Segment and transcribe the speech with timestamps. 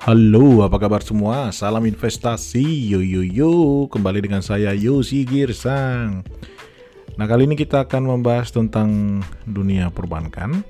[0.00, 1.52] Halo, apa kabar semua?
[1.52, 3.84] Salam investasi, yo yo yo.
[3.92, 6.24] Kembali dengan saya Yosi Girsang.
[7.20, 10.64] Nah, kali ini kita akan membahas tentang dunia perbankan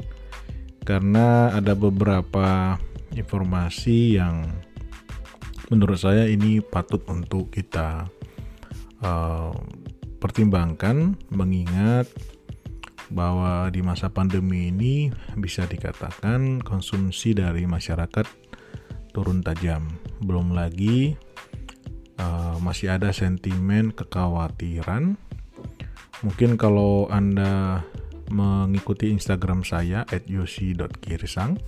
[0.83, 2.75] karena ada beberapa
[3.15, 4.51] informasi yang
[5.71, 8.11] menurut saya ini patut untuk kita
[8.99, 9.55] uh,
[10.19, 12.11] pertimbangkan mengingat
[13.15, 18.50] bahwa di masa pandemi ini bisa dikatakan konsumsi dari masyarakat
[19.11, 19.87] turun tajam.
[20.23, 21.15] Belum lagi
[22.19, 25.19] uh, masih ada sentimen kekhawatiran.
[26.21, 27.83] Mungkin kalau Anda
[28.31, 31.59] mengikuti Instagram saya @yosi.girsang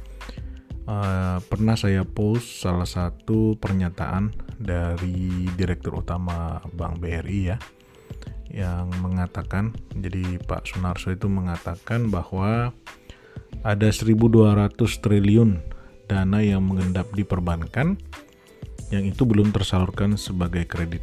[0.87, 4.31] uh, pernah saya post salah satu pernyataan
[4.63, 7.59] dari Direktur Utama Bank BRI ya
[8.53, 12.71] yang mengatakan jadi Pak Sunarso itu mengatakan bahwa
[13.65, 15.51] ada 1200 triliun
[16.07, 17.99] dana yang mengendap di perbankan
[18.93, 21.01] yang itu belum tersalurkan sebagai kredit.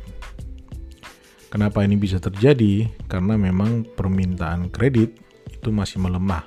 [1.50, 2.86] Kenapa ini bisa terjadi?
[3.09, 5.17] Karena memang permintaan kredit
[5.50, 6.45] itu masih melemah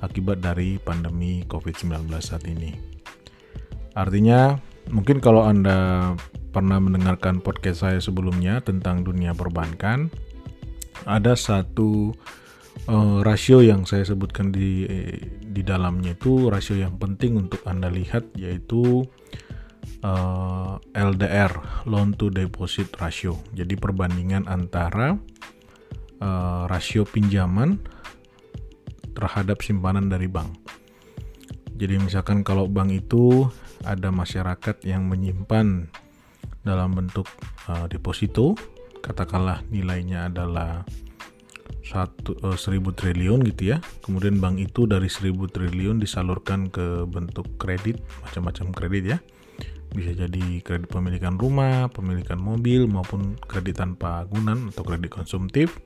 [0.00, 2.72] akibat dari pandemi COVID-19 saat ini.
[3.92, 4.56] Artinya,
[4.88, 6.12] mungkin kalau Anda
[6.50, 10.08] pernah mendengarkan podcast saya sebelumnya tentang dunia perbankan,
[11.04, 12.16] ada satu
[12.88, 14.86] uh, rasio yang saya sebutkan di
[15.52, 19.04] di dalamnya itu rasio yang penting untuk anda lihat yaitu
[20.02, 23.38] uh, eh, LDR loan to deposit ratio.
[23.54, 25.16] Jadi perbandingan antara
[26.20, 27.78] uh, rasio pinjaman
[29.12, 30.50] terhadap simpanan dari bank.
[31.76, 33.48] Jadi misalkan kalau bank itu
[33.82, 35.90] ada masyarakat yang menyimpan
[36.62, 37.26] dalam bentuk
[37.66, 38.54] uh, deposito,
[39.02, 40.86] katakanlah nilainya adalah
[41.82, 43.82] satu uh, seribu triliun gitu ya.
[44.06, 49.18] Kemudian bank itu dari seribu triliun disalurkan ke bentuk kredit macam-macam kredit ya.
[49.92, 55.82] Bisa jadi kredit pemilikan rumah pemilikan mobil maupun kredit tanpa agunan atau kredit konsumtif.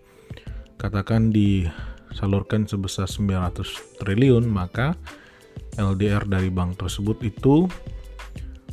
[0.77, 4.95] Katakan disalurkan sebesar 900 triliun maka
[5.81, 7.67] LDR dari bank tersebut itu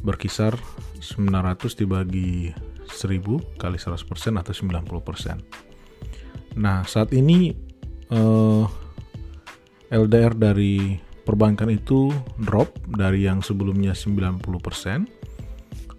[0.04, 0.60] berkisar
[1.00, 2.52] 900 dibagi
[2.92, 5.63] 1000 kali 100% atau 90%.
[6.58, 7.54] Nah, saat ini
[8.14, 8.66] eh,
[9.94, 14.44] LDR dari perbankan itu drop dari yang sebelumnya 90%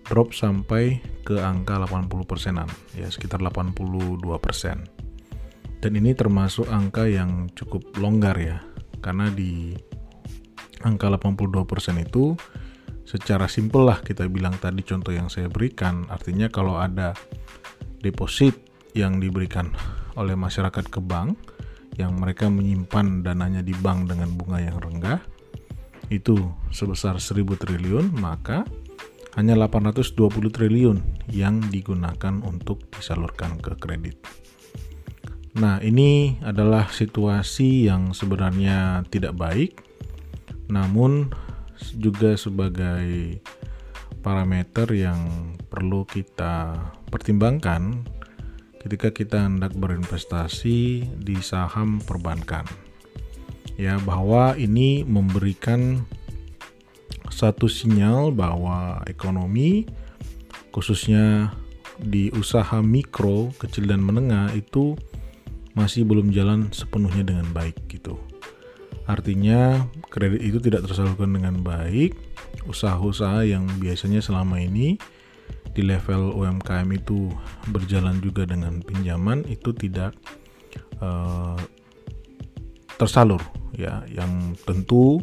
[0.05, 4.85] drop sampai ke angka 80 persenan ya sekitar 82 persen.
[5.81, 8.61] Dan ini termasuk angka yang cukup longgar ya
[9.01, 9.77] karena di
[10.85, 12.37] angka 82 persen itu
[13.05, 16.05] secara simpel lah kita bilang tadi contoh yang saya berikan.
[16.13, 17.17] Artinya kalau ada
[18.05, 18.57] deposit
[18.93, 19.73] yang diberikan
[20.15, 21.37] oleh masyarakat ke bank
[21.95, 25.23] yang mereka menyimpan dananya di bank dengan bunga yang rendah
[26.11, 26.37] itu
[26.75, 28.67] sebesar 1000 triliun maka
[29.35, 30.99] hanya 820 triliun
[31.31, 34.15] yang digunakan untuk disalurkan ke kredit.
[35.59, 39.83] Nah, ini adalah situasi yang sebenarnya tidak baik
[40.71, 41.31] namun
[41.99, 43.39] juga sebagai
[44.25, 46.81] parameter yang perlu kita
[47.13, 48.09] pertimbangkan
[48.85, 52.69] ketika kita hendak berinvestasi di saham perbankan.
[53.81, 56.05] Ya, bahwa ini memberikan
[57.33, 59.89] satu sinyal bahwa ekonomi
[60.71, 61.57] khususnya
[61.99, 64.95] di usaha mikro, kecil dan menengah itu
[65.75, 68.21] masih belum jalan sepenuhnya dengan baik gitu.
[69.05, 72.15] Artinya kredit itu tidak tersalurkan dengan baik,
[72.69, 74.97] usaha-usaha yang biasanya selama ini
[75.75, 77.35] di level UMKM itu
[77.75, 80.15] berjalan juga dengan pinjaman itu tidak
[81.03, 81.59] uh,
[82.95, 83.43] tersalur
[83.75, 84.07] ya.
[84.07, 85.19] Yang tentu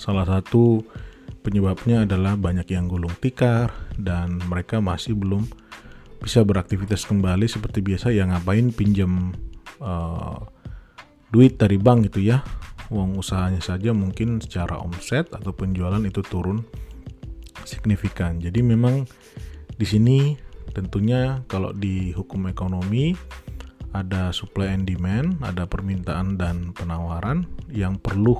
[0.00, 0.80] salah satu
[1.44, 5.44] penyebabnya adalah banyak yang gulung tikar dan mereka masih belum
[6.18, 8.10] bisa beraktivitas kembali seperti biasa.
[8.16, 9.36] Yang ngapain pinjam
[9.84, 10.40] uh,
[11.28, 12.40] duit dari bank gitu ya?
[12.88, 16.64] Uang usahanya saja mungkin secara omset atau penjualan itu turun
[17.64, 18.42] signifikan.
[18.42, 19.06] Jadi memang
[19.76, 20.36] di sini
[20.76, 23.16] tentunya kalau di hukum ekonomi
[23.96, 28.36] ada supply and demand, ada permintaan dan penawaran yang perlu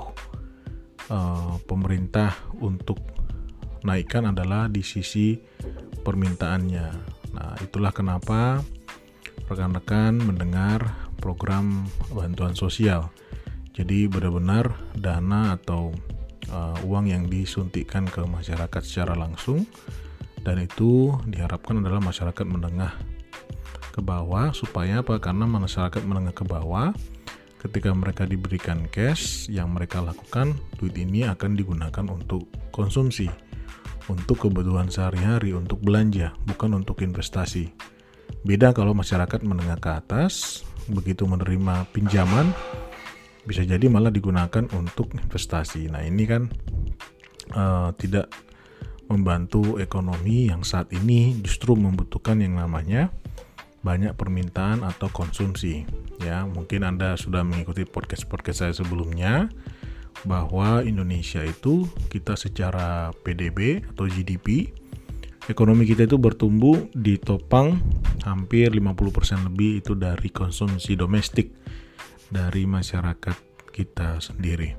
[1.09, 3.01] uh, pemerintah untuk
[3.87, 5.41] naikkan adalah di sisi
[6.05, 6.89] permintaannya.
[7.33, 8.61] Nah, itulah kenapa
[9.47, 13.09] rekan-rekan mendengar program bantuan sosial.
[13.77, 15.93] Jadi benar-benar dana atau
[16.57, 19.69] uh, uang yang disuntikkan ke masyarakat secara langsung
[20.41, 22.97] dan itu diharapkan adalah masyarakat menengah
[23.93, 26.97] ke bawah supaya apa karena masyarakat menengah ke bawah
[27.61, 33.29] ketika mereka diberikan cash yang mereka lakukan duit ini akan digunakan untuk konsumsi
[34.07, 37.75] untuk kebutuhan sehari-hari, untuk belanja, bukan untuk investasi.
[38.47, 42.55] Beda kalau masyarakat menengah ke atas, begitu menerima pinjaman,
[43.47, 45.89] bisa jadi malah digunakan untuk investasi.
[45.89, 46.51] Nah ini kan
[47.55, 48.29] uh, tidak
[49.07, 53.15] membantu ekonomi yang saat ini justru membutuhkan yang namanya
[53.87, 55.87] banyak permintaan atau konsumsi.
[56.19, 59.47] Ya, mungkin Anda sudah mengikuti podcast-podcast saya sebelumnya
[60.27, 64.75] bahwa Indonesia itu kita secara PDB atau GDP
[65.47, 67.79] ekonomi kita itu bertumbuh ditopang
[68.27, 71.55] hampir 50% lebih itu dari konsumsi domestik
[72.31, 73.37] dari masyarakat
[73.71, 74.75] kita sendiri.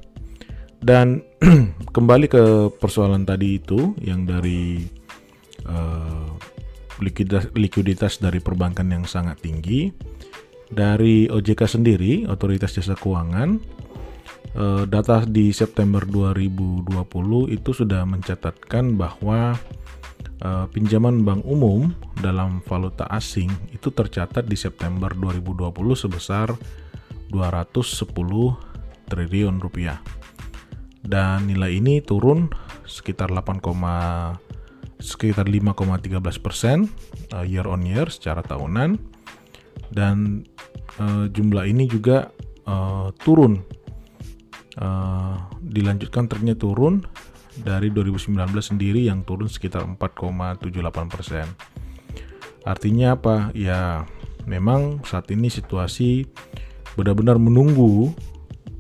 [0.78, 1.26] Dan
[1.96, 2.44] kembali ke
[2.78, 4.86] persoalan tadi itu yang dari
[5.66, 6.30] uh,
[7.02, 9.90] likuiditas, likuiditas dari perbankan yang sangat tinggi.
[10.68, 13.56] Dari OJK sendiri, Otoritas Jasa Keuangan,
[14.60, 16.92] uh, data di September 2020
[17.56, 19.56] itu sudah mencatatkan bahwa
[20.44, 26.52] uh, pinjaman bank umum dalam valuta asing itu tercatat di September 2020 sebesar
[27.32, 28.08] 210
[29.08, 30.00] triliun rupiah.
[31.02, 32.52] Dan nilai ini turun
[32.84, 33.64] sekitar 8,
[35.00, 36.78] sekitar 5,13 persen
[37.32, 39.00] uh, year on year secara tahunan.
[39.88, 40.44] Dan
[41.00, 42.32] uh, jumlah ini juga
[42.68, 43.64] uh, turun.
[44.78, 47.02] Uh, dilanjutkan trennya turun
[47.66, 50.62] dari 2019 sendiri yang turun sekitar 4,78
[51.10, 51.48] persen.
[52.68, 53.50] Artinya apa?
[53.58, 54.06] Ya
[54.46, 56.28] memang saat ini situasi
[56.98, 58.10] benar-benar menunggu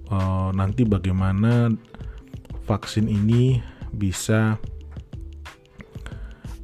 [0.10, 1.70] uh, nanti bagaimana
[2.66, 3.62] vaksin ini
[3.94, 4.58] bisa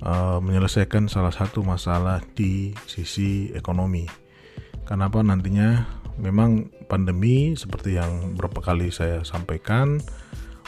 [0.02, 4.10] uh, menyelesaikan salah satu masalah di sisi ekonomi.
[4.84, 5.88] Kenapa nantinya
[6.20, 10.02] memang pandemi seperti yang beberapa kali saya sampaikan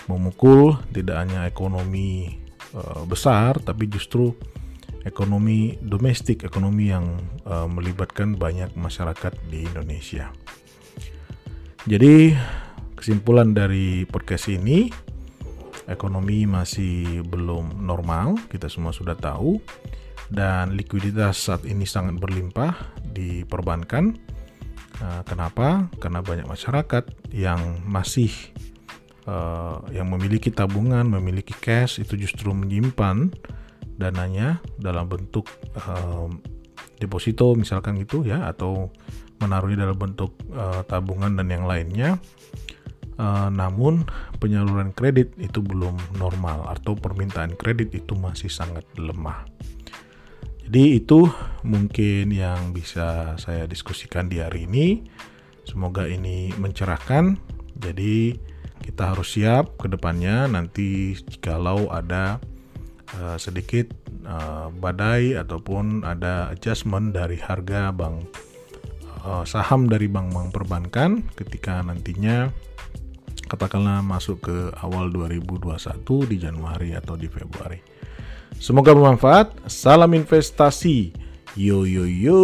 [0.05, 2.39] memukul tidak hanya ekonomi
[2.77, 4.31] uh, besar tapi justru
[5.05, 7.05] ekonomi domestik, ekonomi yang
[7.45, 10.33] uh, melibatkan banyak masyarakat di Indonesia.
[11.85, 12.33] Jadi
[12.97, 14.89] kesimpulan dari podcast ini
[15.85, 19.61] ekonomi masih belum normal, kita semua sudah tahu,
[20.33, 22.73] dan likuiditas saat ini sangat berlimpah
[23.05, 24.17] di perbankan.
[24.97, 25.85] Uh, kenapa?
[26.01, 28.33] Karena banyak masyarakat yang masih
[29.29, 33.29] uh, yang memiliki tabungan, memiliki cash itu justru menyimpan
[34.01, 35.45] dananya dalam bentuk
[35.85, 36.33] uh,
[36.97, 38.89] deposito misalkan gitu ya atau
[39.41, 42.17] menaruhnya dalam bentuk uh, tabungan dan yang lainnya
[43.15, 44.03] Uh, namun
[44.43, 49.47] penyaluran kredit itu belum normal atau permintaan kredit itu masih sangat lemah.
[50.67, 51.23] Jadi itu
[51.63, 55.07] mungkin yang bisa saya diskusikan di hari ini.
[55.63, 57.39] Semoga ini mencerahkan.
[57.79, 58.35] Jadi
[58.83, 62.43] kita harus siap ke depannya nanti jikalau ada
[63.15, 63.95] uh, sedikit
[64.27, 68.27] uh, badai ataupun ada adjustment dari harga bank
[69.25, 72.53] uh, saham dari bank-bank perbankan ketika nantinya
[73.49, 77.81] katakanlah masuk ke awal 2021 di Januari atau di Februari.
[78.55, 79.67] Semoga bermanfaat.
[79.67, 81.11] Salam investasi.
[81.57, 82.41] Yo yo yo.